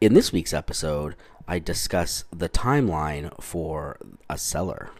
In 0.00 0.14
this 0.14 0.30
week's 0.32 0.54
episode, 0.54 1.16
I 1.48 1.58
discuss 1.58 2.22
the 2.30 2.48
timeline 2.48 3.32
for 3.42 3.98
a 4.30 4.38
seller. 4.38 4.90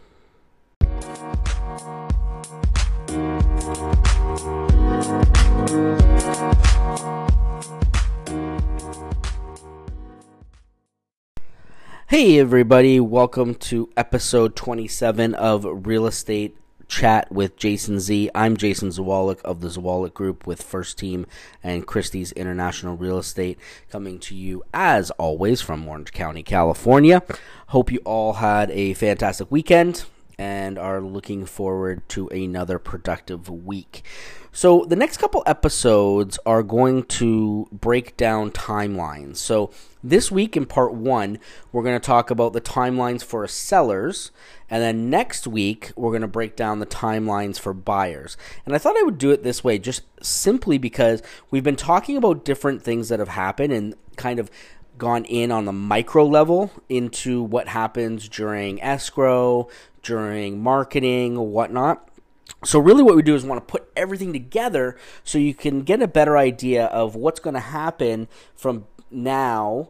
Hey, 12.07 12.37
everybody, 12.37 12.99
welcome 12.99 13.55
to 13.55 13.89
episode 13.95 14.57
27 14.57 15.33
of 15.33 15.65
Real 15.87 16.07
Estate 16.07 16.57
Chat 16.89 17.31
with 17.31 17.55
Jason 17.55 17.99
Z. 17.99 18.31
I'm 18.33 18.57
Jason 18.57 18.89
Zawalik 18.89 19.39
of 19.43 19.61
the 19.61 19.67
Zawalik 19.67 20.13
Group 20.13 20.47
with 20.47 20.63
First 20.63 20.97
Team 20.97 21.27
and 21.63 21.85
Christie's 21.85 22.31
International 22.31 22.97
Real 22.97 23.19
Estate, 23.19 23.59
coming 23.89 24.19
to 24.19 24.35
you 24.35 24.63
as 24.73 25.11
always 25.11 25.61
from 25.61 25.87
Orange 25.87 26.11
County, 26.11 26.41
California. 26.41 27.21
Hope 27.67 27.91
you 27.91 27.99
all 28.05 28.33
had 28.33 28.71
a 28.71 28.95
fantastic 28.95 29.51
weekend 29.51 30.05
and 30.39 30.79
are 30.79 30.99
looking 30.99 31.45
forward 31.45 32.01
to 32.09 32.27
another 32.29 32.79
productive 32.79 33.49
week. 33.49 34.03
So, 34.51 34.83
the 34.83 34.95
next 34.95 35.17
couple 35.17 35.43
episodes 35.45 36.39
are 36.45 36.63
going 36.63 37.03
to 37.03 37.67
break 37.71 38.17
down 38.17 38.49
timelines. 38.49 39.37
So, 39.37 39.69
this 40.03 40.31
week 40.31 40.55
in 40.55 40.65
part 40.65 40.93
one, 40.93 41.39
we're 41.71 41.83
going 41.83 41.99
to 41.99 42.05
talk 42.05 42.29
about 42.29 42.53
the 42.53 42.61
timelines 42.61 43.23
for 43.23 43.47
sellers. 43.47 44.31
And 44.69 44.81
then 44.81 45.09
next 45.09 45.47
week, 45.47 45.91
we're 45.95 46.11
going 46.11 46.21
to 46.21 46.27
break 46.27 46.55
down 46.55 46.79
the 46.79 46.85
timelines 46.85 47.59
for 47.59 47.73
buyers. 47.73 48.37
And 48.65 48.73
I 48.73 48.77
thought 48.77 48.97
I 48.97 49.03
would 49.03 49.17
do 49.17 49.31
it 49.31 49.43
this 49.43 49.63
way 49.63 49.77
just 49.77 50.03
simply 50.21 50.77
because 50.77 51.21
we've 51.51 51.63
been 51.63 51.75
talking 51.75 52.17
about 52.17 52.45
different 52.45 52.83
things 52.83 53.09
that 53.09 53.19
have 53.19 53.29
happened 53.29 53.73
and 53.73 53.95
kind 54.15 54.39
of 54.39 54.49
gone 54.97 55.25
in 55.25 55.51
on 55.51 55.65
the 55.65 55.73
micro 55.73 56.25
level 56.25 56.71
into 56.89 57.41
what 57.41 57.69
happens 57.69 58.29
during 58.29 58.81
escrow, 58.81 59.67
during 60.03 60.61
marketing, 60.61 61.37
whatnot. 61.37 62.05
So, 62.65 62.79
really, 62.79 63.03
what 63.03 63.15
we 63.15 63.21
do 63.21 63.35
is 63.35 63.45
want 63.45 63.65
to 63.65 63.71
put 63.71 63.89
everything 63.95 64.33
together 64.33 64.97
so 65.23 65.37
you 65.37 65.53
can 65.53 65.81
get 65.81 66.01
a 66.01 66.07
better 66.07 66.37
idea 66.37 66.85
of 66.87 67.15
what's 67.15 67.39
going 67.39 67.53
to 67.53 67.59
happen 67.59 68.27
from 68.55 68.85
now 69.11 69.89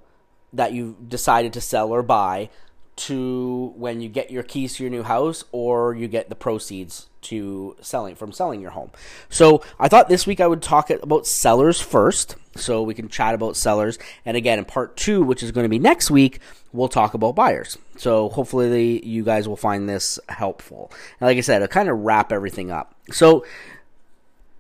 that 0.54 0.74
you've 0.74 1.10
decided 1.10 1.54
to 1.54 1.62
sell 1.62 1.92
or 1.92 2.04
buy 2.04 2.50
to 2.96 3.74
when 3.78 4.02
you 4.02 4.10
get 4.10 4.30
your 4.30 4.44
keys 4.44 4.76
to 4.76 4.84
your 4.84 4.92
new 4.92 5.04
house 5.04 5.46
or 5.54 5.96
you 5.96 6.08
get 6.08 6.28
the 6.28 6.36
proceeds 6.36 7.08
to 7.22 7.76
selling 7.82 8.16
from 8.16 8.32
selling 8.32 8.62
your 8.62 8.72
home. 8.72 8.92
So 9.30 9.64
I 9.80 9.88
thought 9.88 10.10
this 10.10 10.28
week 10.28 10.42
I 10.42 10.48
would 10.48 10.62
talk 10.62 10.90
about 10.90 11.26
sellers 11.26 11.80
first, 11.80 12.36
so 12.56 12.84
we 12.84 12.94
can 12.94 13.08
chat 13.08 13.36
about 13.36 13.56
sellers. 13.56 14.00
And 14.26 14.36
again, 14.36 14.60
in 14.60 14.66
part 14.66 14.98
two, 14.98 15.24
which 15.24 15.44
is 15.44 15.52
going 15.52 15.64
to 15.64 15.70
be 15.70 15.80
next 15.80 16.12
week, 16.12 16.40
we'll 16.74 16.90
talk 16.90 17.14
about 17.14 17.36
buyers. 17.36 17.78
So 17.98 18.30
hopefully 18.30 19.06
you 19.06 19.24
guys 19.24 19.48
will 19.48 19.58
find 19.58 19.88
this 19.88 20.20
helpful. 20.28 20.92
And 21.20 21.28
like 21.28 21.38
I 21.38 21.42
said, 21.42 21.62
I'll 21.62 21.68
kind 21.70 21.90
of 21.90 22.00
wrap 22.00 22.32
everything 22.32 22.70
up. 22.70 22.96
So 23.12 23.46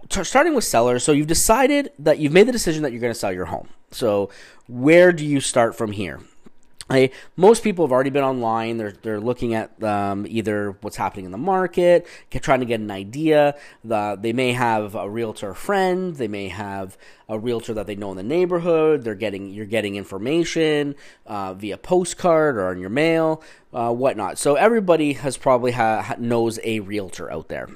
starting 0.09 0.55
with 0.55 0.63
sellers, 0.63 1.03
so 1.03 1.11
you've 1.11 1.27
decided 1.27 1.91
that 1.99 2.19
you've 2.19 2.33
made 2.33 2.47
the 2.47 2.51
decision 2.51 2.83
that 2.83 2.91
you're 2.91 3.01
going 3.01 3.13
to 3.13 3.19
sell 3.19 3.31
your 3.31 3.45
home. 3.45 3.69
So 3.91 4.29
where 4.67 5.11
do 5.11 5.25
you 5.25 5.39
start 5.39 5.75
from 5.75 5.91
here? 5.91 6.19
I, 6.91 7.11
most 7.35 7.63
people 7.63 7.85
have 7.85 7.91
already 7.91 8.09
been 8.09 8.23
online. 8.23 8.77
They're 8.77 8.91
they're 8.91 9.19
looking 9.19 9.53
at 9.53 9.81
um, 9.83 10.25
either 10.27 10.71
what's 10.81 10.95
happening 10.95 11.25
in 11.25 11.31
the 11.31 11.37
market, 11.37 12.07
get, 12.31 12.41
trying 12.41 12.61
to 12.61 12.65
get 12.65 12.79
an 12.79 12.89
idea. 12.89 13.55
The, 13.83 14.17
they 14.19 14.33
may 14.33 14.53
have 14.53 14.95
a 14.95 15.07
realtor 15.07 15.53
friend. 15.53 16.15
They 16.15 16.27
may 16.27 16.47
have 16.47 16.97
a 17.27 17.37
realtor 17.37 17.75
that 17.75 17.85
they 17.85 17.95
know 17.95 18.09
in 18.09 18.17
the 18.17 18.23
neighborhood. 18.23 19.03
They're 19.03 19.13
getting 19.13 19.51
you're 19.53 19.67
getting 19.67 19.97
information 19.97 20.95
uh, 21.27 21.53
via 21.53 21.77
postcard 21.77 22.57
or 22.57 22.69
on 22.69 22.79
your 22.79 22.89
mail, 22.89 23.43
uh, 23.71 23.93
whatnot. 23.93 24.39
So 24.39 24.55
everybody 24.55 25.13
has 25.13 25.37
probably 25.37 25.73
ha- 25.73 26.15
knows 26.17 26.59
a 26.63 26.79
realtor 26.79 27.31
out 27.31 27.49
there. 27.49 27.69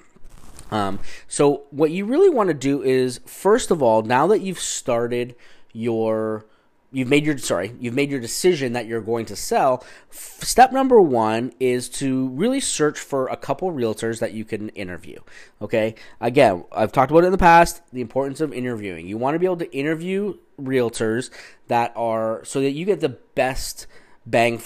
Um, 0.71 0.99
so 1.27 1.63
what 1.71 1.91
you 1.91 2.05
really 2.05 2.29
want 2.29 2.47
to 2.47 2.53
do 2.53 2.81
is 2.81 3.19
first 3.25 3.71
of 3.71 3.81
all, 3.81 4.01
now 4.01 4.27
that 4.27 4.41
you've 4.41 4.59
started 4.59 5.35
your 5.71 6.45
you've 6.93 7.09
made 7.09 7.25
your 7.25 7.37
sorry 7.39 7.73
you've 7.79 7.95
made 7.95 8.11
your 8.11 8.19
decision 8.19 8.73
that 8.73 8.85
you're 8.85 9.01
going 9.01 9.25
to 9.25 9.35
sell 9.35 9.83
step 10.11 10.71
number 10.71 11.01
one 11.01 11.51
is 11.59 11.89
to 11.89 12.29
really 12.29 12.59
search 12.59 12.99
for 12.99 13.27
a 13.27 13.35
couple 13.35 13.71
realtors 13.71 14.19
that 14.19 14.31
you 14.31 14.45
can 14.45 14.69
interview 14.69 15.19
okay? 15.61 15.95
Again 16.21 16.63
i've 16.71 16.91
talked 16.91 17.11
about 17.11 17.23
it 17.23 17.27
in 17.27 17.31
the 17.31 17.37
past 17.39 17.81
the 17.91 18.01
importance 18.01 18.39
of 18.39 18.53
interviewing. 18.53 19.07
You 19.07 19.17
want 19.17 19.35
to 19.35 19.39
be 19.39 19.47
able 19.47 19.57
to 19.57 19.75
interview 19.75 20.37
realtors 20.61 21.31
that 21.67 21.91
are 21.95 22.45
so 22.45 22.61
that 22.61 22.71
you 22.71 22.85
get 22.85 23.01
the 23.01 23.09
best 23.09 23.87
bang 24.25 24.61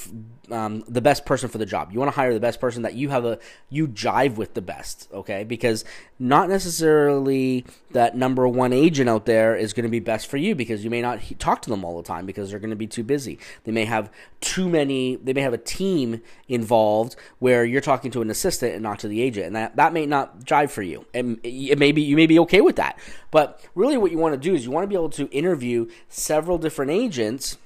um, 0.51 0.83
the 0.87 1.01
best 1.01 1.25
person 1.25 1.49
for 1.49 1.57
the 1.57 1.65
job. 1.65 1.91
You 1.91 1.99
want 1.99 2.11
to 2.11 2.15
hire 2.15 2.33
the 2.33 2.39
best 2.39 2.61
person 2.61 2.83
that 2.83 2.93
you 2.93 3.09
have 3.09 3.25
a 3.25 3.39
you 3.69 3.87
jive 3.87 4.35
with 4.35 4.53
the 4.53 4.61
best, 4.61 5.09
okay? 5.13 5.43
Because 5.43 5.83
not 6.19 6.47
necessarily 6.47 7.65
that 7.91 8.15
number 8.15 8.47
one 8.47 8.71
agent 8.71 9.09
out 9.09 9.25
there 9.25 9.55
is 9.55 9.73
going 9.73 9.83
to 9.83 9.89
be 9.89 9.99
best 9.99 10.27
for 10.27 10.37
you 10.37 10.55
because 10.55 10.83
you 10.83 10.89
may 10.89 11.01
not 11.01 11.19
talk 11.39 11.61
to 11.63 11.69
them 11.69 11.83
all 11.83 11.97
the 11.97 12.07
time 12.07 12.25
because 12.25 12.49
they're 12.49 12.59
going 12.59 12.69
to 12.69 12.77
be 12.77 12.87
too 12.87 13.03
busy. 13.03 13.39
They 13.65 13.71
may 13.71 13.85
have 13.85 14.09
too 14.39 14.69
many. 14.69 15.17
They 15.17 15.33
may 15.33 15.41
have 15.41 15.53
a 15.53 15.57
team 15.57 16.21
involved 16.47 17.15
where 17.39 17.65
you're 17.65 17.81
talking 17.81 18.11
to 18.11 18.21
an 18.21 18.29
assistant 18.29 18.73
and 18.73 18.83
not 18.83 18.99
to 18.99 19.07
the 19.07 19.21
agent, 19.21 19.47
and 19.47 19.55
that 19.55 19.75
that 19.75 19.91
may 19.91 20.05
not 20.05 20.45
jive 20.45 20.69
for 20.69 20.81
you. 20.81 21.05
And 21.13 21.39
it 21.43 21.77
may 21.77 21.91
be 21.91 22.01
you 22.01 22.15
may 22.15 22.27
be 22.27 22.39
okay 22.39 22.61
with 22.61 22.77
that, 22.77 22.97
but 23.31 23.61
really, 23.75 23.97
what 23.97 24.11
you 24.11 24.17
want 24.17 24.33
to 24.33 24.39
do 24.39 24.55
is 24.55 24.63
you 24.63 24.71
want 24.71 24.85
to 24.85 24.87
be 24.87 24.95
able 24.95 25.09
to 25.09 25.27
interview 25.29 25.89
several 26.07 26.57
different 26.57 26.91
agents 26.91 27.57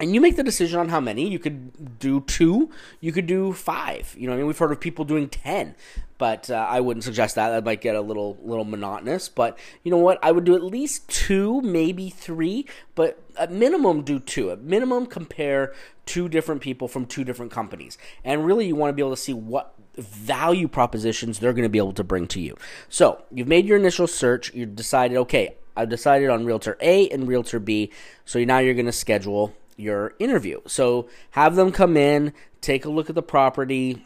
and 0.00 0.14
you 0.14 0.20
make 0.20 0.36
the 0.36 0.42
decision 0.42 0.80
on 0.80 0.88
how 0.88 1.00
many. 1.00 1.28
You 1.28 1.38
could 1.38 1.98
do 1.98 2.20
two, 2.22 2.70
you 3.00 3.12
could 3.12 3.26
do 3.26 3.52
five. 3.52 4.14
You 4.18 4.26
know, 4.26 4.34
I 4.34 4.36
mean, 4.36 4.46
we've 4.46 4.58
heard 4.58 4.72
of 4.72 4.80
people 4.80 5.04
doing 5.04 5.28
ten, 5.28 5.76
but 6.18 6.50
uh, 6.50 6.66
I 6.68 6.80
wouldn't 6.80 7.04
suggest 7.04 7.36
that. 7.36 7.50
That 7.50 7.64
might 7.64 7.80
get 7.80 7.94
a 7.94 8.00
little 8.00 8.36
little 8.42 8.64
monotonous. 8.64 9.28
But 9.28 9.58
you 9.82 9.90
know 9.90 9.98
what? 9.98 10.18
I 10.22 10.32
would 10.32 10.44
do 10.44 10.54
at 10.56 10.62
least 10.62 11.08
two, 11.08 11.60
maybe 11.62 12.10
three, 12.10 12.66
but 12.94 13.22
at 13.38 13.52
minimum 13.52 14.02
do 14.02 14.18
two. 14.18 14.50
At 14.50 14.62
minimum, 14.62 15.06
compare 15.06 15.72
two 16.06 16.28
different 16.28 16.60
people 16.60 16.88
from 16.88 17.06
two 17.06 17.24
different 17.24 17.52
companies, 17.52 17.96
and 18.24 18.44
really, 18.44 18.66
you 18.66 18.74
want 18.74 18.90
to 18.90 18.94
be 18.94 19.02
able 19.02 19.14
to 19.14 19.20
see 19.20 19.34
what 19.34 19.74
value 19.96 20.66
propositions 20.66 21.38
they're 21.38 21.52
going 21.52 21.62
to 21.62 21.68
be 21.68 21.78
able 21.78 21.92
to 21.92 22.02
bring 22.04 22.26
to 22.26 22.40
you. 22.40 22.56
So 22.88 23.22
you've 23.30 23.46
made 23.46 23.66
your 23.66 23.78
initial 23.78 24.08
search. 24.08 24.52
you've 24.52 24.74
decided, 24.74 25.16
okay, 25.18 25.54
I've 25.76 25.88
decided 25.88 26.30
on 26.30 26.44
Realtor 26.44 26.76
A 26.80 27.08
and 27.10 27.28
Realtor 27.28 27.60
B. 27.60 27.90
So 28.24 28.42
now 28.44 28.58
you're 28.58 28.74
going 28.74 28.86
to 28.86 28.92
schedule 28.92 29.54
your 29.76 30.14
interview. 30.18 30.60
So 30.66 31.08
have 31.30 31.56
them 31.56 31.72
come 31.72 31.96
in, 31.96 32.32
take 32.60 32.84
a 32.84 32.90
look 32.90 33.08
at 33.08 33.14
the 33.14 33.22
property. 33.22 34.04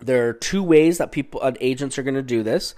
There 0.00 0.28
are 0.28 0.32
two 0.32 0.62
ways 0.62 0.98
that 0.98 1.12
people 1.12 1.40
uh, 1.42 1.52
agents 1.60 1.98
are 1.98 2.02
going 2.02 2.14
to 2.14 2.22
do 2.22 2.42
this. 2.42 2.74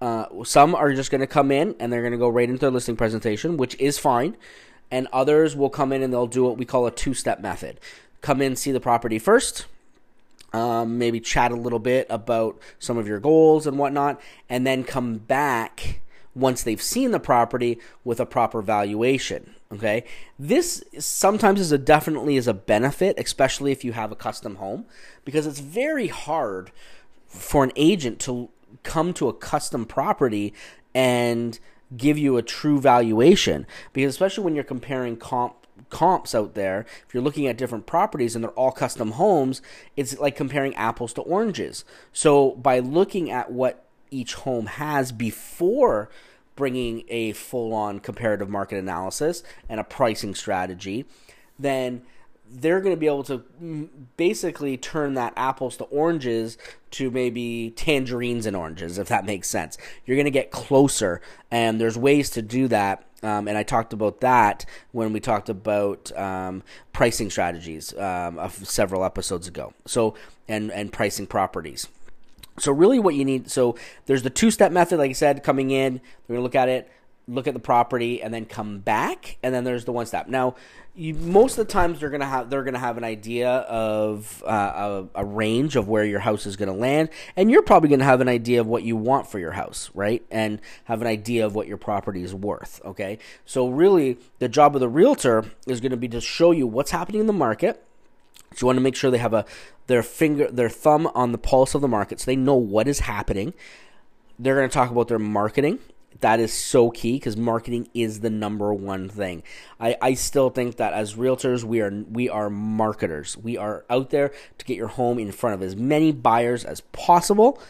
Uh, 0.00 0.26
some 0.44 0.74
are 0.74 0.92
just 0.92 1.10
going 1.10 1.20
to 1.20 1.26
come 1.26 1.52
in 1.52 1.76
and 1.78 1.92
they're 1.92 2.02
going 2.02 2.12
to 2.12 2.18
go 2.18 2.28
right 2.28 2.48
into 2.48 2.60
their 2.60 2.70
listing 2.70 2.96
presentation, 2.96 3.56
which 3.56 3.78
is 3.78 3.98
fine. 3.98 4.36
And 4.90 5.06
others 5.12 5.54
will 5.56 5.70
come 5.70 5.92
in 5.92 6.02
and 6.02 6.12
they'll 6.12 6.26
do 6.26 6.44
what 6.44 6.58
we 6.58 6.64
call 6.64 6.86
a 6.86 6.90
two 6.90 7.14
step 7.14 7.40
method. 7.40 7.78
Come 8.20 8.42
in, 8.42 8.56
see 8.56 8.72
the 8.72 8.80
property 8.80 9.18
first, 9.18 9.66
um, 10.52 10.98
maybe 10.98 11.18
chat 11.18 11.50
a 11.50 11.56
little 11.56 11.78
bit 11.78 12.06
about 12.10 12.58
some 12.78 12.98
of 12.98 13.08
your 13.08 13.20
goals 13.20 13.66
and 13.66 13.78
whatnot, 13.78 14.20
and 14.48 14.66
then 14.66 14.84
come 14.84 15.16
back 15.16 16.00
once 16.34 16.62
they've 16.62 16.82
seen 16.82 17.10
the 17.10 17.20
property 17.20 17.78
with 18.04 18.20
a 18.20 18.26
proper 18.26 18.62
valuation. 18.62 19.54
Okay, 19.72 20.04
this 20.38 20.84
sometimes 20.98 21.58
is 21.58 21.72
a 21.72 21.78
definitely 21.78 22.36
is 22.36 22.46
a 22.46 22.52
benefit, 22.52 23.18
especially 23.18 23.72
if 23.72 23.84
you 23.84 23.92
have 23.92 24.12
a 24.12 24.16
custom 24.16 24.56
home, 24.56 24.84
because 25.24 25.46
it's 25.46 25.60
very 25.60 26.08
hard 26.08 26.70
for 27.26 27.64
an 27.64 27.72
agent 27.74 28.20
to 28.20 28.50
come 28.82 29.14
to 29.14 29.28
a 29.28 29.32
custom 29.32 29.86
property 29.86 30.52
and 30.94 31.58
give 31.96 32.18
you 32.18 32.36
a 32.36 32.42
true 32.42 32.80
valuation. 32.80 33.66
Because 33.94 34.10
especially 34.10 34.44
when 34.44 34.54
you're 34.54 34.64
comparing 34.64 35.16
comp 35.16 35.54
comps 35.88 36.34
out 36.34 36.54
there, 36.54 36.86
if 37.06 37.14
you're 37.14 37.22
looking 37.22 37.46
at 37.46 37.56
different 37.56 37.86
properties 37.86 38.34
and 38.34 38.44
they're 38.44 38.50
all 38.52 38.72
custom 38.72 39.12
homes, 39.12 39.62
it's 39.96 40.18
like 40.18 40.36
comparing 40.36 40.74
apples 40.74 41.12
to 41.14 41.22
oranges. 41.22 41.84
So 42.12 42.52
by 42.52 42.78
looking 42.78 43.30
at 43.30 43.50
what 43.50 43.84
each 44.10 44.34
home 44.34 44.66
has 44.66 45.12
before 45.12 46.10
bringing 46.56 47.04
a 47.08 47.32
full 47.32 47.72
on 47.72 48.00
comparative 48.00 48.48
market 48.48 48.78
analysis 48.78 49.42
and 49.68 49.80
a 49.80 49.84
pricing 49.84 50.34
strategy, 50.34 51.04
then 51.58 52.02
they're 52.54 52.80
going 52.80 52.94
to 52.94 53.00
be 53.00 53.06
able 53.06 53.22
to 53.24 53.88
basically 54.16 54.76
turn 54.76 55.14
that 55.14 55.32
apples 55.36 55.76
to 55.78 55.84
oranges 55.84 56.58
to 56.90 57.10
maybe 57.10 57.72
tangerines 57.76 58.44
and 58.44 58.54
oranges, 58.54 58.98
if 58.98 59.08
that 59.08 59.24
makes 59.24 59.48
sense. 59.48 59.78
You're 60.04 60.16
going 60.16 60.26
to 60.26 60.30
get 60.30 60.50
closer, 60.50 61.22
and 61.50 61.80
there's 61.80 61.96
ways 61.96 62.28
to 62.30 62.42
do 62.42 62.68
that. 62.68 63.06
Um, 63.22 63.46
and 63.48 63.56
I 63.56 63.62
talked 63.62 63.92
about 63.92 64.20
that 64.20 64.66
when 64.90 65.12
we 65.12 65.20
talked 65.20 65.48
about 65.48 66.14
um, 66.18 66.62
pricing 66.92 67.30
strategies 67.30 67.96
um, 67.96 68.38
of 68.38 68.52
several 68.68 69.04
episodes 69.04 69.46
ago. 69.46 69.72
So, 69.86 70.14
and 70.48 70.70
and 70.72 70.92
pricing 70.92 71.26
properties. 71.26 71.88
So 72.58 72.72
really, 72.72 72.98
what 72.98 73.14
you 73.14 73.24
need 73.24 73.50
so 73.50 73.76
there's 74.06 74.22
the 74.22 74.30
two 74.30 74.50
step 74.50 74.72
method, 74.72 74.98
like 74.98 75.10
I 75.10 75.14
said, 75.14 75.42
coming 75.42 75.70
in. 75.70 76.00
We're 76.28 76.34
gonna 76.34 76.42
look 76.42 76.54
at 76.54 76.68
it. 76.68 76.90
look 77.28 77.46
at 77.46 77.54
the 77.54 77.60
property, 77.60 78.20
and 78.20 78.34
then 78.34 78.44
come 78.44 78.80
back, 78.80 79.38
and 79.42 79.54
then 79.54 79.62
there's 79.64 79.84
the 79.84 79.92
one 79.92 80.06
step. 80.06 80.26
Now, 80.26 80.56
you, 80.94 81.14
most 81.14 81.56
of 81.56 81.66
the 81.66 81.72
times 81.72 82.00
they're 82.00 82.10
gonna 82.10 82.26
have 82.26 82.50
they're 82.50 82.64
gonna 82.64 82.78
have 82.80 82.98
an 82.98 83.04
idea 83.04 83.48
of 83.48 84.42
uh, 84.46 85.06
a, 85.14 85.22
a 85.22 85.24
range 85.24 85.76
of 85.76 85.88
where 85.88 86.04
your 86.04 86.18
house 86.18 86.44
is 86.46 86.56
gonna 86.56 86.74
land, 86.74 87.08
and 87.36 87.50
you're 87.50 87.62
probably 87.62 87.88
gonna 87.88 88.04
have 88.04 88.20
an 88.20 88.28
idea 88.28 88.60
of 88.60 88.66
what 88.66 88.82
you 88.82 88.96
want 88.96 89.28
for 89.28 89.38
your 89.38 89.52
house, 89.52 89.88
right? 89.94 90.22
And 90.30 90.60
have 90.84 91.00
an 91.00 91.06
idea 91.06 91.46
of 91.46 91.54
what 91.54 91.68
your 91.68 91.78
property 91.78 92.22
is 92.22 92.34
worth. 92.34 92.80
Okay, 92.84 93.18
so 93.46 93.68
really 93.68 94.18
the 94.40 94.48
job 94.48 94.74
of 94.74 94.80
the 94.80 94.88
realtor 94.88 95.44
is 95.66 95.80
gonna 95.80 95.96
be 95.96 96.08
to 96.08 96.20
show 96.20 96.50
you 96.50 96.66
what's 96.66 96.90
happening 96.90 97.20
in 97.20 97.26
the 97.28 97.32
market. 97.32 97.82
So 98.54 98.64
you 98.64 98.66
want 98.66 98.76
to 98.76 98.82
make 98.82 98.96
sure 98.96 99.10
they 99.10 99.18
have 99.18 99.34
a 99.34 99.44
their 99.86 100.02
finger 100.02 100.50
their 100.50 100.68
thumb 100.68 101.10
on 101.14 101.32
the 101.32 101.38
pulse 101.38 101.74
of 101.74 101.80
the 101.80 101.88
market, 101.88 102.20
so 102.20 102.26
they 102.26 102.36
know 102.36 102.54
what 102.54 102.88
is 102.88 103.00
happening. 103.00 103.54
They're 104.38 104.56
going 104.56 104.68
to 104.68 104.74
talk 104.74 104.90
about 104.90 105.08
their 105.08 105.18
marketing 105.18 105.78
that 106.22 106.40
is 106.40 106.52
so 106.52 106.90
key 106.90 107.14
because 107.14 107.36
marketing 107.36 107.88
is 107.94 108.20
the 108.20 108.30
number 108.30 108.72
one 108.72 109.08
thing. 109.08 109.42
I, 109.78 109.96
I 110.00 110.14
still 110.14 110.50
think 110.50 110.76
that 110.76 110.92
as 110.92 111.14
realtors, 111.14 111.64
we 111.64 111.80
are 111.80 111.90
we 111.90 112.28
are 112.28 112.48
marketers. 112.48 113.36
We 113.36 113.56
are 113.58 113.84
out 113.90 114.10
there 114.10 114.32
to 114.58 114.64
get 114.64 114.76
your 114.76 114.88
home 114.88 115.18
in 115.18 115.32
front 115.32 115.54
of 115.54 115.62
as 115.62 115.76
many 115.76 116.12
buyers 116.12 116.64
as 116.64 116.80
possible, 116.92 117.60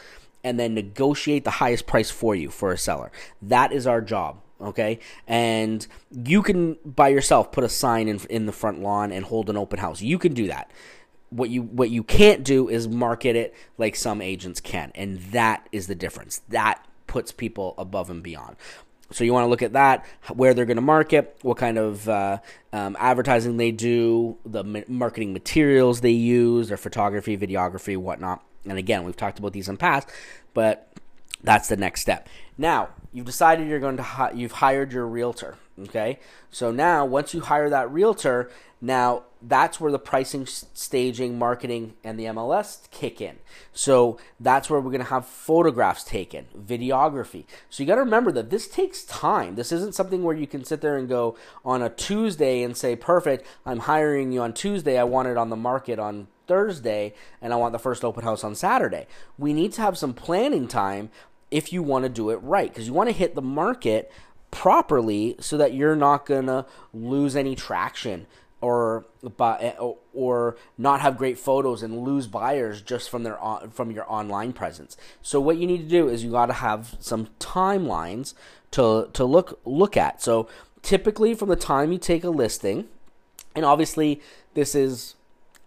and 0.45 0.61
then 0.61 0.75
negotiate 0.75 1.45
the 1.45 1.51
highest 1.51 1.87
price 1.87 2.11
for 2.11 2.35
you 2.35 2.51
for 2.51 2.73
a 2.73 2.79
seller. 2.79 3.11
That 3.41 3.73
is 3.73 3.87
our 3.87 4.01
job. 4.01 4.41
Okay, 4.63 5.01
and 5.27 5.87
you 6.25 6.43
can 6.43 6.77
by 6.85 7.09
yourself 7.09 7.51
put 7.51 7.65
a 7.65 7.69
sign 7.69 8.09
in 8.09 8.21
in 8.31 8.47
the 8.47 8.53
front 8.53 8.81
lawn 8.81 9.11
and 9.13 9.25
hold 9.25 9.51
an 9.51 9.57
open 9.57 9.79
house. 9.79 10.01
You 10.01 10.19
can 10.19 10.35
do 10.35 10.47
that 10.49 10.71
what 11.31 11.49
you 11.49 11.63
what 11.63 11.89
you 11.89 12.03
can't 12.03 12.45
do 12.45 12.69
is 12.69 12.87
market 12.87 13.35
it 13.35 13.55
like 13.79 13.97
some 13.97 14.21
agents 14.21 14.61
can 14.61 14.93
and 14.95 15.19
that 15.33 15.67
is 15.73 15.87
the 15.87 15.95
difference 15.95 16.43
that 16.51 16.87
puts 17.13 17.31
people 17.31 17.75
above 17.77 18.09
and 18.09 18.23
beyond. 18.23 18.57
So 19.11 19.23
you 19.23 19.35
want 19.35 19.45
to 19.45 19.49
look 19.49 19.61
at 19.61 19.75
that, 19.75 20.07
where 20.33 20.55
they're 20.55 20.65
going 20.65 20.79
to 20.79 20.81
market, 20.81 21.37
what 21.43 21.59
kind 21.59 21.77
of 21.77 22.09
uh, 22.09 22.39
um, 22.73 22.97
advertising 22.99 23.59
they 23.59 23.71
do, 23.71 24.39
the 24.47 24.65
marketing 24.89 25.35
materials 25.35 26.01
they 26.01 26.13
use, 26.13 26.69
their 26.69 26.79
photography, 26.79 27.37
videography, 27.37 27.99
whatnot. 27.99 28.43
And 28.65 28.79
again, 28.79 29.05
we've 29.05 29.17
talked 29.17 29.39
about 29.39 29.53
these 29.53 29.69
in 29.69 29.75
the 29.75 29.79
past, 29.79 30.09
but 30.55 30.91
that's 31.43 31.69
the 31.69 31.77
next 31.77 32.01
step. 32.01 32.29
Now 32.57 32.91
you've 33.13 33.27
decided 33.27 33.69
you're 33.69 33.81
going 33.81 33.97
to 33.97 34.03
hi- 34.03 34.33
you've 34.33 34.53
hired 34.53 34.93
your 34.93 35.07
realtor. 35.07 35.57
Okay, 35.79 36.19
so 36.51 36.71
now 36.71 37.05
once 37.07 37.33
you 37.33 37.41
hire 37.41 37.71
that 37.71 37.91
realtor, 37.91 38.51
now 38.81 39.23
that's 39.41 39.81
where 39.81 39.91
the 39.91 39.99
pricing, 39.99 40.45
staging, 40.47 41.39
marketing, 41.39 41.95
and 42.05 42.19
the 42.19 42.25
MLS 42.27 42.91
kick 42.91 43.21
in. 43.21 43.39
So 43.73 44.19
that's 44.39 44.69
where 44.69 44.81
we're 44.81 44.91
going 44.91 45.05
to 45.05 45.11
have 45.11 45.25
photographs 45.27 46.05
taken, 46.05 46.47
videography. 46.59 47.45
So 47.71 47.83
you 47.83 47.87
got 47.87 47.95
to 47.95 48.03
remember 48.03 48.33
that 48.33 48.51
this 48.51 48.69
takes 48.69 49.05
time. 49.05 49.55
This 49.55 49.73
isn't 49.73 49.95
something 49.95 50.23
where 50.23 50.37
you 50.37 50.47
can 50.47 50.65
sit 50.65 50.81
there 50.81 50.97
and 50.97 51.09
go 51.09 51.37
on 51.65 51.81
a 51.81 51.89
Tuesday 51.89 52.63
and 52.63 52.77
say, 52.77 52.97
"Perfect, 52.97 53.47
I'm 53.65 53.81
hiring 53.81 54.31
you 54.33 54.43
on 54.43 54.53
Tuesday. 54.53 54.99
I 54.99 55.05
want 55.05 55.29
it 55.29 55.37
on 55.37 55.49
the 55.49 55.57
market 55.57 55.99
on 55.99 56.29
Thursday, 56.47 57.15
and 57.41 57.53
I 57.53 57.57
want 57.57 57.73
the 57.73 57.79
first 57.79 58.05
open 58.05 58.25
house 58.25 58.45
on 58.45 58.55
Saturday." 58.55 59.07
We 59.39 59.53
need 59.53 59.73
to 59.75 59.83
have 59.83 59.97
some 59.97 60.13
planning 60.13 60.69
time 60.69 61.11
if 61.53 61.73
you 61.73 61.83
want 61.83 62.05
to 62.05 62.09
do 62.09 62.31
it 62.31 62.37
right 62.37 62.71
because 62.71 62.87
you 62.87 62.93
want 62.93 63.09
to 63.09 63.15
hit 63.15 63.35
the 63.35 63.43
market 63.43 64.11
properly 64.51 65.37
so 65.39 65.57
that 65.57 65.75
you're 65.75 65.95
not 65.95 66.27
going 66.27 66.47
to 66.47 66.67
lose 66.93 67.37
any 67.37 67.55
traction 67.55 68.27
or 68.61 69.05
eh, 69.61 69.73
or 70.15 70.57
not 70.79 71.01
have 71.01 71.19
great 71.19 71.39
photos 71.39 71.83
and 71.83 72.05
lose 72.05 72.27
buyers 72.27 72.81
just 72.81 73.11
from 73.11 73.25
their 73.25 73.37
from 73.71 73.91
your 73.91 74.11
online 74.11 74.53
presence. 74.53 74.97
So 75.21 75.41
what 75.41 75.59
you 75.59 75.67
need 75.67 75.79
to 75.79 75.89
do 75.89 76.09
is 76.09 76.25
you 76.25 76.31
got 76.31 76.47
to 76.47 76.55
have 76.55 76.97
some 77.01 77.29
timelines 77.39 78.35
to 78.71 79.11
to 79.13 79.25
look 79.25 79.61
look 79.65 79.97
at. 79.97 80.23
So 80.23 80.49
typically 80.81 81.35
from 81.35 81.49
the 81.49 81.57
time 81.57 81.93
you 81.93 81.99
take 81.99 82.25
a 82.25 82.31
listing, 82.31 82.87
and 83.55 83.65
obviously 83.65 84.21
this 84.55 84.75
is 84.75 85.17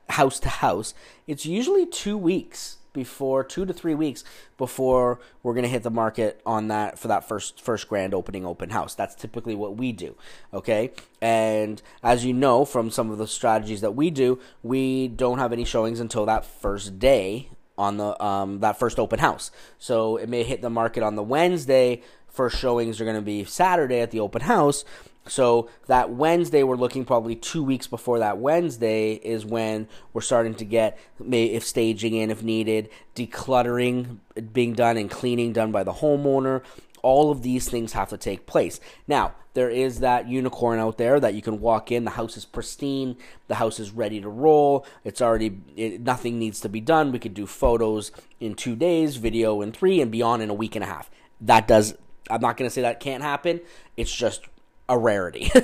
house 0.09 0.39
to 0.39 0.49
house, 0.49 0.93
it's 1.27 1.45
usually 1.45 1.85
2 1.85 2.15
weeks 2.15 2.77
before 2.95 3.43
two 3.43 3.65
to 3.67 3.73
three 3.73 3.93
weeks 3.93 4.23
before 4.57 5.19
we're 5.43 5.53
going 5.53 5.63
to 5.63 5.69
hit 5.69 5.83
the 5.83 5.91
market 5.91 6.41
on 6.45 6.69
that 6.69 6.97
for 6.97 7.07
that 7.07 7.27
first 7.27 7.61
first 7.61 7.87
grand 7.87 8.15
opening 8.15 8.43
open 8.43 8.71
house. 8.71 8.95
That's 8.95 9.13
typically 9.13 9.53
what 9.53 9.77
we 9.77 9.91
do. 9.91 10.15
Okay, 10.51 10.91
and 11.21 11.79
as 12.01 12.25
you 12.25 12.33
know 12.33 12.65
from 12.65 12.89
some 12.89 13.11
of 13.11 13.19
the 13.19 13.27
strategies 13.27 13.81
that 13.81 13.91
we 13.91 14.09
do, 14.09 14.39
we 14.63 15.07
don't 15.07 15.37
have 15.37 15.53
any 15.53 15.65
showings 15.65 15.99
until 15.99 16.25
that 16.25 16.43
first 16.43 16.97
day 16.97 17.49
on 17.77 17.97
the 17.97 18.23
um, 18.23 18.61
that 18.61 18.79
first 18.79 18.97
open 18.97 19.19
house. 19.19 19.51
So 19.77 20.17
it 20.17 20.29
may 20.29 20.43
hit 20.43 20.61
the 20.61 20.69
market 20.69 21.03
on 21.03 21.15
the 21.15 21.23
Wednesday. 21.23 22.01
First 22.35 22.57
showings 22.57 22.99
are 22.99 23.05
going 23.05 23.15
to 23.15 23.21
be 23.21 23.45
Saturday 23.45 24.01
at 24.01 24.11
the 24.11 24.19
open 24.19 24.41
house, 24.41 24.83
so 25.25 25.69
that 25.87 26.11
Wednesday, 26.11 26.63
we're 26.63 26.75
looking 26.75 27.05
probably 27.05 27.35
two 27.35 27.63
weeks 27.63 27.87
before 27.87 28.19
that 28.19 28.37
Wednesday 28.37 29.13
is 29.13 29.45
when 29.45 29.87
we're 30.11 30.19
starting 30.19 30.53
to 30.55 30.65
get, 30.65 30.99
if 31.31 31.63
staging 31.63 32.13
in 32.13 32.29
if 32.29 32.43
needed, 32.43 32.89
decluttering 33.15 34.17
being 34.51 34.73
done 34.73 34.97
and 34.97 35.09
cleaning 35.09 35.53
done 35.53 35.71
by 35.71 35.83
the 35.83 35.93
homeowner. 35.93 36.61
All 37.01 37.31
of 37.31 37.41
these 37.41 37.69
things 37.69 37.93
have 37.93 38.09
to 38.09 38.17
take 38.17 38.45
place. 38.45 38.81
Now, 39.07 39.35
there 39.53 39.69
is 39.69 40.01
that 40.01 40.27
unicorn 40.27 40.79
out 40.79 40.97
there 40.97 41.19
that 41.21 41.35
you 41.35 41.41
can 41.41 41.61
walk 41.61 41.89
in. 41.89 42.03
The 42.03 42.11
house 42.11 42.35
is 42.35 42.43
pristine. 42.43 43.15
The 43.47 43.55
house 43.55 43.79
is 43.79 43.91
ready 43.91 44.19
to 44.19 44.27
roll. 44.27 44.85
It's 45.05 45.21
already, 45.21 45.61
it, 45.77 46.01
nothing 46.01 46.37
needs 46.37 46.59
to 46.59 46.69
be 46.69 46.81
done. 46.81 47.13
We 47.13 47.19
could 47.19 47.33
do 47.33 47.45
photos 47.45 48.11
in 48.41 48.55
two 48.55 48.75
days, 48.75 49.15
video 49.15 49.61
in 49.61 49.71
three, 49.71 50.01
and 50.01 50.11
beyond 50.11 50.43
in 50.43 50.49
a 50.49 50.53
week 50.53 50.75
and 50.75 50.83
a 50.83 50.87
half. 50.87 51.09
That 51.39 51.67
does, 51.67 51.95
I'm 52.29 52.41
not 52.41 52.57
going 52.57 52.69
to 52.69 52.73
say 52.73 52.81
that 52.81 52.99
can't 52.99 53.23
happen. 53.23 53.61
It's 53.97 54.13
just 54.13 54.41
a 54.89 54.97
rarity. 54.97 55.51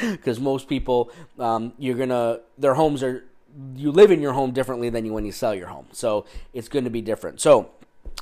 Because 0.00 0.40
most 0.40 0.68
people 0.68 1.10
um, 1.38 1.74
you're 1.78 1.96
gonna 1.96 2.40
their 2.58 2.74
homes 2.74 3.02
are 3.02 3.24
you 3.74 3.92
live 3.92 4.10
in 4.10 4.20
your 4.20 4.32
home 4.32 4.50
differently 4.52 4.90
than 4.90 5.04
you 5.04 5.12
when 5.12 5.24
you 5.24 5.32
sell 5.32 5.54
your 5.54 5.68
home. 5.68 5.86
So 5.92 6.24
it's 6.52 6.68
going 6.68 6.84
to 6.84 6.90
be 6.90 7.00
different. 7.00 7.40
So 7.40 7.70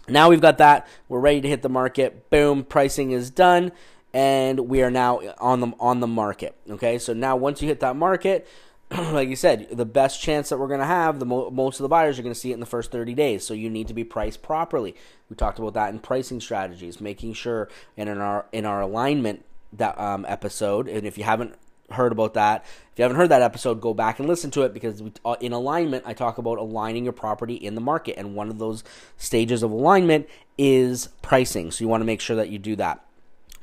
now 0.08 0.28
we've 0.28 0.40
got 0.40 0.58
that. 0.58 0.86
We're 1.08 1.20
ready 1.20 1.40
to 1.40 1.48
hit 1.48 1.62
the 1.62 1.68
market. 1.68 2.28
Boom 2.28 2.64
pricing 2.64 3.12
is 3.12 3.30
done. 3.30 3.72
And 4.12 4.68
we 4.68 4.82
are 4.82 4.90
now 4.90 5.20
on 5.38 5.60
the 5.60 5.72
on 5.80 6.00
the 6.00 6.06
market. 6.06 6.54
Okay? 6.68 6.98
So 6.98 7.12
now 7.14 7.36
once 7.36 7.62
you 7.62 7.68
hit 7.68 7.80
that 7.80 7.96
market 7.96 8.46
like 9.12 9.28
you 9.28 9.36
said 9.36 9.68
the 9.72 9.86
best 9.86 10.20
chance 10.20 10.48
that 10.48 10.58
we're 10.58 10.68
going 10.68 10.80
to 10.80 10.86
have 10.86 11.18
the 11.18 11.26
mo- 11.26 11.50
most 11.50 11.80
of 11.80 11.84
the 11.84 11.88
buyers 11.88 12.18
are 12.18 12.22
going 12.22 12.34
to 12.34 12.38
see 12.38 12.50
it 12.50 12.54
in 12.54 12.60
the 12.60 12.66
first 12.66 12.90
30 12.90 13.14
days 13.14 13.44
so 13.44 13.54
you 13.54 13.70
need 13.70 13.88
to 13.88 13.94
be 13.94 14.04
priced 14.04 14.42
properly 14.42 14.94
we 15.30 15.36
talked 15.36 15.58
about 15.58 15.74
that 15.74 15.92
in 15.92 15.98
pricing 15.98 16.40
strategies 16.40 17.00
making 17.00 17.32
sure 17.32 17.68
and 17.96 18.08
in 18.08 18.18
our 18.18 18.46
in 18.52 18.66
our 18.66 18.80
alignment 18.80 19.44
that 19.72 19.98
um, 19.98 20.24
episode, 20.28 20.88
and 20.88 21.06
if 21.06 21.16
you 21.18 21.24
haven't 21.24 21.54
heard 21.90 22.12
about 22.12 22.34
that, 22.34 22.64
if 22.92 22.98
you 22.98 23.02
haven't 23.02 23.16
heard 23.16 23.30
that 23.30 23.42
episode, 23.42 23.80
go 23.80 23.94
back 23.94 24.18
and 24.18 24.28
listen 24.28 24.50
to 24.52 24.62
it 24.62 24.72
because 24.72 25.02
we, 25.02 25.12
uh, 25.24 25.36
in 25.40 25.52
alignment, 25.52 26.04
I 26.06 26.14
talk 26.14 26.38
about 26.38 26.58
aligning 26.58 27.04
your 27.04 27.12
property 27.12 27.54
in 27.54 27.74
the 27.74 27.80
market, 27.80 28.18
and 28.18 28.34
one 28.34 28.48
of 28.48 28.58
those 28.58 28.84
stages 29.16 29.62
of 29.62 29.70
alignment 29.70 30.28
is 30.58 31.08
pricing. 31.22 31.70
So 31.70 31.84
you 31.84 31.88
want 31.88 32.02
to 32.02 32.06
make 32.06 32.20
sure 32.20 32.36
that 32.36 32.48
you 32.50 32.58
do 32.58 32.76
that. 32.76 33.04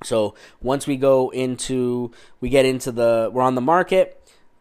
So 0.03 0.35
once 0.61 0.87
we 0.87 0.95
go 0.95 1.29
into, 1.29 2.11
we 2.39 2.49
get 2.49 2.65
into 2.65 2.91
the, 2.91 3.29
we're 3.31 3.43
on 3.43 3.55
the 3.55 3.61
market. 3.61 4.18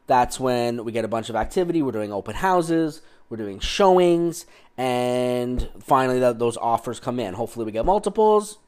That's 0.08 0.40
when 0.40 0.84
we 0.84 0.90
get 0.90 1.04
a 1.04 1.08
bunch 1.08 1.30
of 1.30 1.36
activity. 1.36 1.80
We're 1.80 1.92
doing 1.92 2.12
open 2.12 2.34
houses, 2.34 3.02
we're 3.28 3.36
doing 3.36 3.60
showings, 3.60 4.44
and 4.76 5.68
finally 5.78 6.18
that, 6.18 6.40
those 6.40 6.56
offers 6.56 6.98
come 6.98 7.20
in. 7.20 7.34
Hopefully, 7.34 7.64
we 7.64 7.70
get 7.70 7.84
multiples 7.84 8.58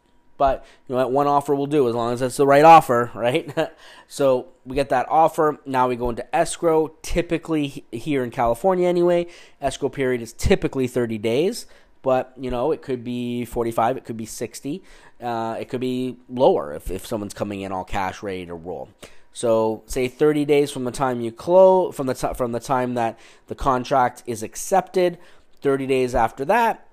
but 0.40 0.64
you 0.88 0.96
know 0.96 1.06
one 1.06 1.26
offer 1.26 1.54
will 1.54 1.66
do 1.66 1.86
as 1.86 1.94
long 1.94 2.14
as 2.14 2.22
it's 2.22 2.38
the 2.38 2.46
right 2.46 2.64
offer, 2.64 3.10
right? 3.14 3.54
so 4.08 4.48
we 4.64 4.74
get 4.74 4.88
that 4.88 5.06
offer. 5.10 5.58
Now 5.66 5.86
we 5.86 5.96
go 5.96 6.08
into 6.08 6.34
escrow. 6.34 6.96
Typically 7.02 7.84
here 7.92 8.24
in 8.24 8.30
California, 8.30 8.88
anyway, 8.88 9.26
escrow 9.60 9.90
period 9.90 10.22
is 10.22 10.32
typically 10.32 10.86
30 10.86 11.18
days, 11.18 11.66
but 12.00 12.32
you 12.38 12.50
know 12.50 12.72
it 12.72 12.80
could 12.80 13.04
be 13.04 13.44
45, 13.44 13.98
it 13.98 14.04
could 14.06 14.16
be 14.16 14.24
60, 14.24 14.82
uh, 15.20 15.58
it 15.60 15.68
could 15.68 15.82
be 15.82 16.16
lower 16.30 16.72
if 16.72 16.90
if 16.90 17.06
someone's 17.06 17.34
coming 17.34 17.60
in 17.60 17.70
all 17.70 17.84
cash 17.84 18.22
ready 18.22 18.46
to 18.46 18.54
roll. 18.54 18.88
So 19.32 19.82
say 19.86 20.08
30 20.08 20.44
days 20.44 20.70
from 20.70 20.84
the 20.84 20.90
time 20.90 21.20
you 21.20 21.30
close 21.30 21.94
from 21.94 22.06
the 22.06 22.14
t- 22.14 22.34
from 22.34 22.52
the 22.52 22.60
time 22.60 22.94
that 22.94 23.18
the 23.46 23.54
contract 23.54 24.22
is 24.26 24.42
accepted, 24.42 25.18
30 25.62 25.86
days 25.86 26.14
after 26.14 26.44
that, 26.46 26.86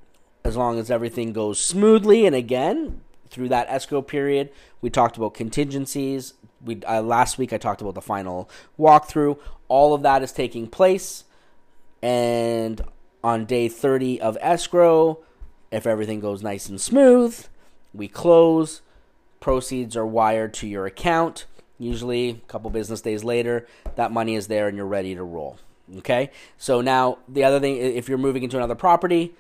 as 0.44 0.56
long 0.56 0.78
as 0.80 0.92
everything 0.92 1.34
goes 1.34 1.60
smoothly 1.60 2.26
and 2.26 2.36
again, 2.36 3.02
through 3.30 3.50
that 3.50 3.68
escrow 3.70 4.02
period. 4.02 4.50
We 4.82 4.90
talked 4.90 5.18
about 5.18 5.34
contingencies. 5.34 6.34
We 6.64 6.82
uh, 6.84 7.02
last 7.02 7.38
week 7.38 7.54
I 7.54 7.58
talked 7.58 7.82
about 7.82 7.96
the 7.96 8.02
final 8.02 8.50
walkthrough. 8.80 9.40
All 9.68 9.94
of 9.94 10.02
that 10.04 10.24
is 10.24 10.32
taking 10.32 10.68
place, 10.68 11.24
and 12.02 12.82
on 13.24 13.46
day 13.46 13.68
30 13.68 14.22
of 14.22 14.38
escrow, 14.40 15.20
if 15.72 15.86
everything 15.86 16.20
goes 16.20 16.42
nice 16.42 16.70
and 16.70 16.80
smooth, 16.80 17.46
we 17.94 18.08
close. 18.08 18.82
Proceeds 19.40 19.96
are 19.96 20.06
wired 20.06 20.54
to 20.56 20.68
your 20.68 20.86
account. 20.86 21.46
Usually, 21.80 22.30
a 22.30 22.34
couple 22.48 22.70
business 22.70 23.02
days 23.02 23.24
later, 23.24 23.68
that 23.96 24.12
money 24.12 24.36
is 24.36 24.48
there 24.48 24.68
and 24.68 24.76
you're 24.76 24.86
ready 24.88 25.16
to 25.16 25.24
roll. 25.24 25.60
Okay? 25.98 26.32
So 26.58 26.82
now, 26.82 27.20
the 27.30 27.44
other 27.44 27.60
thing, 27.60 27.78
if 27.78 28.10
you're 28.10 28.18
moving 28.18 28.44
into 28.44 28.58
another 28.58 28.76
property, 28.76 29.34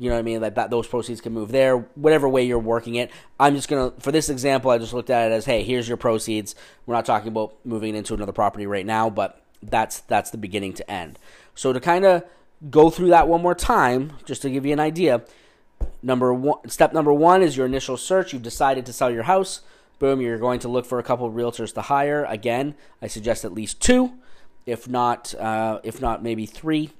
You 0.00 0.08
know 0.08 0.14
what 0.14 0.20
I 0.20 0.22
mean? 0.22 0.40
Like 0.40 0.54
that, 0.54 0.70
those 0.70 0.86
proceeds 0.86 1.20
can 1.20 1.32
move 1.32 1.50
there, 1.50 1.78
whatever 1.96 2.28
way 2.28 2.44
you're 2.44 2.60
working 2.60 2.94
it. 2.94 3.10
I'm 3.38 3.56
just 3.56 3.68
gonna, 3.68 3.90
for 3.98 4.12
this 4.12 4.28
example, 4.28 4.70
I 4.70 4.78
just 4.78 4.94
looked 4.94 5.10
at 5.10 5.30
it 5.30 5.34
as, 5.34 5.44
hey, 5.44 5.64
here's 5.64 5.88
your 5.88 5.96
proceeds. 5.96 6.54
We're 6.86 6.94
not 6.94 7.04
talking 7.04 7.28
about 7.28 7.56
moving 7.64 7.96
into 7.96 8.14
another 8.14 8.30
property 8.32 8.64
right 8.64 8.86
now, 8.86 9.10
but 9.10 9.42
that's 9.60 9.98
that's 10.00 10.30
the 10.30 10.38
beginning 10.38 10.74
to 10.74 10.88
end. 10.88 11.18
So 11.56 11.72
to 11.72 11.80
kind 11.80 12.04
of 12.04 12.22
go 12.70 12.90
through 12.90 13.08
that 13.08 13.26
one 13.26 13.42
more 13.42 13.56
time, 13.56 14.12
just 14.24 14.40
to 14.42 14.50
give 14.50 14.64
you 14.64 14.72
an 14.72 14.80
idea. 14.80 15.22
Number 16.00 16.32
one, 16.32 16.68
step 16.68 16.92
number 16.92 17.12
one 17.12 17.42
is 17.42 17.56
your 17.56 17.66
initial 17.66 17.96
search. 17.96 18.32
You've 18.32 18.42
decided 18.42 18.86
to 18.86 18.92
sell 18.92 19.10
your 19.10 19.24
house. 19.24 19.62
Boom, 19.98 20.20
you're 20.20 20.38
going 20.38 20.60
to 20.60 20.68
look 20.68 20.86
for 20.86 20.98
a 20.98 21.02
couple 21.02 21.26
of 21.26 21.34
realtors 21.34 21.74
to 21.74 21.82
hire. 21.82 22.24
Again, 22.24 22.74
I 23.02 23.08
suggest 23.08 23.44
at 23.44 23.52
least 23.52 23.80
two, 23.80 24.12
if 24.64 24.88
not, 24.88 25.34
uh, 25.34 25.80
if 25.82 26.00
not 26.00 26.22
maybe 26.22 26.46
three 26.46 26.92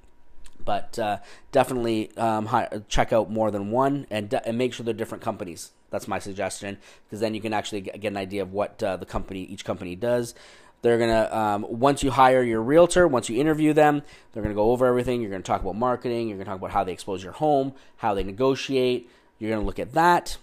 but 0.68 0.98
uh, 0.98 1.16
definitely 1.50 2.14
um, 2.18 2.46
check 2.90 3.10
out 3.10 3.30
more 3.30 3.50
than 3.50 3.70
one 3.70 4.06
and, 4.10 4.34
and 4.44 4.58
make 4.58 4.74
sure 4.74 4.84
they're 4.84 4.92
different 4.92 5.24
companies. 5.24 5.70
That's 5.88 6.06
my 6.06 6.18
suggestion 6.18 6.76
because 7.06 7.20
then 7.20 7.32
you 7.32 7.40
can 7.40 7.54
actually 7.54 7.80
get, 7.80 7.98
get 7.98 8.08
an 8.08 8.18
idea 8.18 8.42
of 8.42 8.52
what 8.52 8.82
uh, 8.82 8.98
the 8.98 9.06
company 9.06 9.44
each 9.44 9.64
company 9.64 9.96
does. 9.96 10.34
They're 10.82 10.98
gonna 10.98 11.34
um, 11.34 11.66
once 11.70 12.02
you 12.02 12.10
hire 12.10 12.42
your 12.42 12.60
realtor, 12.60 13.08
once 13.08 13.30
you 13.30 13.40
interview 13.40 13.72
them, 13.72 14.02
they're 14.32 14.42
gonna 14.42 14.54
go 14.54 14.70
over 14.70 14.84
everything. 14.84 15.22
You're 15.22 15.30
gonna 15.30 15.42
talk 15.42 15.62
about 15.62 15.74
marketing. 15.74 16.28
You're 16.28 16.36
gonna 16.36 16.50
talk 16.50 16.58
about 16.58 16.72
how 16.72 16.84
they 16.84 16.92
expose 16.92 17.24
your 17.24 17.32
home, 17.32 17.72
how 17.96 18.12
they 18.12 18.22
negotiate. 18.22 19.08
You're 19.38 19.50
gonna 19.50 19.64
look 19.64 19.78
at 19.78 19.94
that 19.94 20.36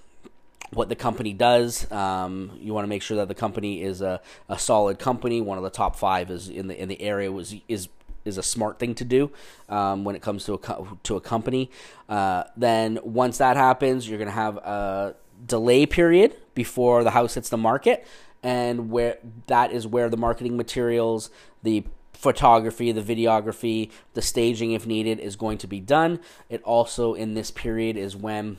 what 0.76 0.90
the 0.90 0.96
company 0.96 1.34
does. 1.34 1.90
Um, 1.92 2.52
you 2.60 2.74
want 2.74 2.84
to 2.84 2.90
make 2.90 3.02
sure 3.02 3.18
that 3.18 3.28
the 3.28 3.36
company 3.36 3.82
is 3.82 4.02
a, 4.02 4.22
a 4.50 4.60
solid 4.60 5.00
company. 5.00 5.42
One 5.42 5.58
of 5.58 5.64
the 5.64 5.70
top 5.70 5.96
five 5.96 6.30
is 6.30 6.50
in 6.50 6.68
the 6.68 6.80
in 6.80 6.90
the 6.90 7.02
area 7.02 7.32
was 7.32 7.56
is 7.68 7.90
is 8.26 8.38
a 8.38 8.44
smart 8.44 8.80
thing 8.80 8.96
to 8.96 9.06
do 9.06 9.32
um, 9.70 10.04
when 10.04 10.16
it 10.16 10.22
comes 10.22 10.46
to 10.46 10.54
a 10.56 10.98
to 11.04 11.16
a 11.16 11.22
company. 11.22 11.72
Uh, 12.10 12.44
then 12.58 13.00
once 13.04 13.38
that 13.38 13.56
happens, 13.56 14.08
you're 14.08 14.18
going 14.18 14.28
to 14.28 14.34
have 14.34 14.58
a 14.58 15.16
delay 15.46 15.86
period 15.86 16.36
before 16.54 17.04
the 17.04 17.12
house 17.12 17.36
hits 17.36 17.50
the 17.50 17.58
market, 17.58 18.06
and 18.44 18.92
where 18.92 19.18
that 19.48 19.72
is 19.72 19.88
where 19.88 20.10
the 20.10 20.18
marketing 20.18 20.58
materials, 20.58 21.30
the 21.64 21.84
photography, 22.14 22.92
the 22.92 23.02
videography, 23.02 23.92
the 24.14 24.22
staging, 24.22 24.72
if 24.72 24.88
needed, 24.88 25.20
is 25.20 25.36
going 25.36 25.58
to 25.60 25.68
be 25.68 25.80
done. 25.80 26.20
It 26.50 26.64
also 26.64 27.14
in 27.14 27.34
this 27.34 27.52
period 27.52 27.98
is 27.98 28.16
when 28.16 28.58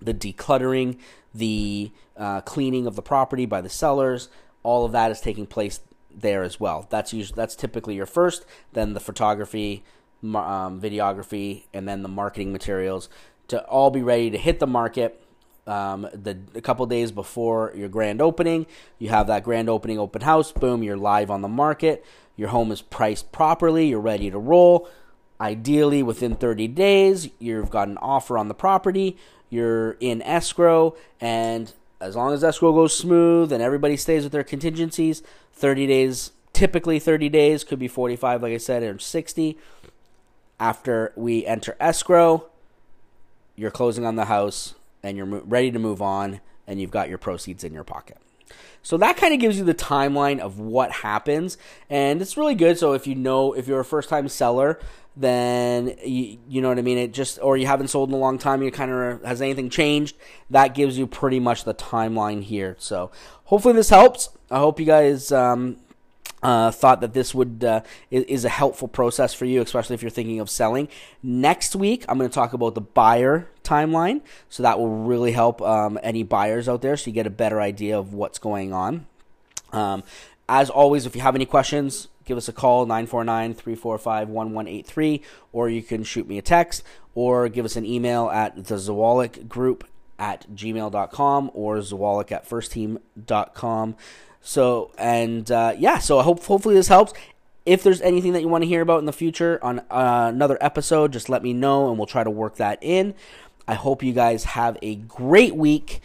the 0.00 0.14
decluttering, 0.14 0.98
the 1.34 1.90
uh, 2.16 2.40
cleaning 2.42 2.86
of 2.86 2.96
the 2.96 3.02
property 3.02 3.46
by 3.46 3.60
the 3.60 3.68
sellers, 3.68 4.28
all 4.62 4.84
of 4.84 4.92
that 4.92 5.10
is 5.10 5.20
taking 5.20 5.46
place 5.46 5.80
there 6.14 6.42
as 6.42 6.60
well. 6.60 6.86
That's 6.90 7.12
usually 7.12 7.36
that's 7.36 7.56
typically 7.56 7.94
your 7.94 8.06
first, 8.06 8.44
then 8.72 8.94
the 8.94 9.00
photography, 9.00 9.82
um, 10.22 10.80
videography, 10.80 11.64
and 11.72 11.88
then 11.88 12.02
the 12.02 12.08
marketing 12.08 12.52
materials 12.52 13.08
to 13.48 13.62
all 13.64 13.90
be 13.90 14.02
ready 14.02 14.30
to 14.30 14.38
hit 14.38 14.60
the 14.60 14.66
market. 14.66 15.18
Um, 15.64 16.08
the 16.12 16.38
a 16.56 16.60
couple 16.60 16.84
days 16.86 17.12
before 17.12 17.72
your 17.76 17.88
grand 17.88 18.20
opening, 18.20 18.66
you 18.98 19.10
have 19.10 19.28
that 19.28 19.44
grand 19.44 19.68
opening 19.68 19.98
open 19.98 20.22
house. 20.22 20.50
Boom, 20.50 20.82
you're 20.82 20.96
live 20.96 21.30
on 21.30 21.42
the 21.42 21.48
market. 21.48 22.04
Your 22.36 22.48
home 22.48 22.72
is 22.72 22.82
priced 22.82 23.30
properly. 23.30 23.86
You're 23.86 24.00
ready 24.00 24.30
to 24.30 24.38
roll. 24.38 24.88
Ideally, 25.40 26.02
within 26.02 26.36
30 26.36 26.68
days, 26.68 27.28
you've 27.38 27.70
got 27.70 27.88
an 27.88 27.98
offer 27.98 28.38
on 28.38 28.48
the 28.48 28.54
property. 28.54 29.16
You're 29.52 29.98
in 30.00 30.22
escrow, 30.22 30.96
and 31.20 31.70
as 32.00 32.16
long 32.16 32.32
as 32.32 32.42
escrow 32.42 32.72
goes 32.72 32.96
smooth 32.96 33.52
and 33.52 33.62
everybody 33.62 33.98
stays 33.98 34.22
with 34.22 34.32
their 34.32 34.42
contingencies, 34.42 35.22
30 35.52 35.86
days, 35.86 36.32
typically 36.54 36.98
30 36.98 37.28
days, 37.28 37.62
could 37.62 37.78
be 37.78 37.86
45, 37.86 38.42
like 38.42 38.54
I 38.54 38.56
said, 38.56 38.82
or 38.82 38.98
60. 38.98 39.58
After 40.58 41.12
we 41.16 41.44
enter 41.44 41.76
escrow, 41.78 42.46
you're 43.54 43.70
closing 43.70 44.06
on 44.06 44.16
the 44.16 44.24
house 44.24 44.74
and 45.02 45.18
you're 45.18 45.26
ready 45.26 45.70
to 45.70 45.78
move 45.78 46.00
on, 46.00 46.40
and 46.66 46.80
you've 46.80 46.90
got 46.90 47.10
your 47.10 47.18
proceeds 47.18 47.62
in 47.62 47.74
your 47.74 47.84
pocket. 47.84 48.16
So 48.82 48.96
that 48.96 49.16
kind 49.16 49.32
of 49.32 49.40
gives 49.40 49.58
you 49.58 49.64
the 49.64 49.74
timeline 49.74 50.40
of 50.40 50.58
what 50.58 50.90
happens, 50.90 51.56
and 51.88 52.20
it's 52.20 52.36
really 52.36 52.56
good. 52.56 52.78
So 52.78 52.94
if 52.94 53.06
you 53.06 53.14
know, 53.14 53.52
if 53.52 53.68
you're 53.68 53.80
a 53.80 53.84
first 53.84 54.08
time 54.08 54.28
seller, 54.28 54.80
then 55.16 55.94
you, 56.04 56.38
you 56.48 56.60
know 56.60 56.68
what 56.68 56.78
I 56.78 56.82
mean. 56.82 56.98
It 56.98 57.12
just 57.12 57.38
or 57.40 57.56
you 57.56 57.66
haven't 57.66 57.88
sold 57.88 58.08
in 58.08 58.14
a 58.14 58.18
long 58.18 58.38
time. 58.38 58.62
You 58.62 58.72
kind 58.72 58.90
of 58.90 59.22
has 59.22 59.40
anything 59.40 59.70
changed? 59.70 60.16
That 60.50 60.74
gives 60.74 60.98
you 60.98 61.06
pretty 61.06 61.38
much 61.38 61.64
the 61.64 61.74
timeline 61.74 62.42
here. 62.42 62.76
So 62.78 63.12
hopefully 63.44 63.74
this 63.74 63.90
helps. 63.90 64.30
I 64.50 64.58
hope 64.58 64.80
you 64.80 64.86
guys 64.86 65.30
um, 65.30 65.76
uh, 66.42 66.70
thought 66.70 67.00
that 67.02 67.12
this 67.12 67.34
would 67.34 67.62
uh, 67.62 67.82
is, 68.10 68.44
a 68.44 68.48
helpful 68.48 68.88
process 68.88 69.32
for 69.32 69.44
you, 69.44 69.62
especially 69.62 69.94
if 69.94 70.02
you're 70.02 70.10
thinking 70.10 70.40
of 70.40 70.50
selling. 70.50 70.88
Next 71.22 71.76
week, 71.76 72.04
I'm 72.08 72.18
going 72.18 72.28
to 72.28 72.34
talk 72.34 72.52
about 72.52 72.74
the 72.74 72.80
buyer 72.80 73.48
timeline, 73.62 74.20
so 74.48 74.62
that 74.62 74.78
will 74.78 75.04
really 75.04 75.32
help 75.32 75.60
um, 75.62 75.98
any 76.02 76.22
buyers 76.22 76.68
out 76.68 76.82
there, 76.82 76.96
so 76.96 77.08
you 77.08 77.14
get 77.14 77.26
a 77.26 77.30
better 77.30 77.60
idea 77.60 77.98
of 77.98 78.14
what's 78.14 78.38
going 78.38 78.72
on. 78.72 79.06
Um, 79.72 80.04
as 80.48 80.70
always, 80.70 81.06
if 81.06 81.16
you 81.16 81.22
have 81.22 81.34
any 81.34 81.46
questions, 81.46 82.06
give 82.24 82.36
us 82.36 82.48
a 82.48 82.52
call 82.52 82.86
949-345-1183 82.86 85.22
or 85.52 85.68
you 85.68 85.82
can 85.82 86.04
shoot 86.04 86.28
me 86.28 86.38
a 86.38 86.42
text 86.42 86.84
or 87.14 87.48
give 87.48 87.64
us 87.64 87.76
an 87.76 87.84
email 87.84 88.30
at 88.30 88.66
the 88.66 88.76
Zawalik 88.76 89.48
group 89.48 89.84
at 90.18 90.46
gmail.com 90.54 91.50
or 91.52 91.78
zawalik 91.78 92.30
at 92.30 92.48
firstteam.com 92.48 93.96
so 94.40 94.92
and 94.96 95.50
uh, 95.50 95.74
yeah 95.76 95.98
so 95.98 96.18
I 96.18 96.22
hope 96.22 96.44
hopefully 96.44 96.74
this 96.74 96.88
helps. 96.88 97.12
If 97.64 97.82
there's 97.82 98.00
anything 98.00 98.32
that 98.32 98.40
you 98.40 98.48
want 98.48 98.62
to 98.62 98.68
hear 98.68 98.82
about 98.82 98.98
in 98.98 99.06
the 99.06 99.12
future 99.12 99.58
on 99.62 99.80
uh, 99.90 100.30
another 100.32 100.58
episode 100.60 101.12
just 101.12 101.28
let 101.28 101.42
me 101.42 101.52
know 101.52 101.88
and 101.88 101.98
we'll 101.98 102.06
try 102.06 102.22
to 102.22 102.30
work 102.30 102.56
that 102.56 102.78
in 102.82 103.14
i 103.72 103.74
hope 103.74 104.02
you 104.02 104.12
guys 104.12 104.44
have 104.44 104.76
a 104.82 104.96
great 104.96 105.56
week. 105.56 106.02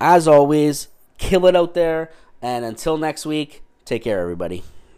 As 0.00 0.28
always 0.28 0.86
kill 1.18 1.44
it 1.46 1.56
out 1.56 1.74
there. 1.74 2.10
And 2.40 2.64
until 2.64 2.96
next 2.96 3.26
week 3.26 3.62
take 3.84 4.04
care 4.04 4.20
everybody 4.20 4.62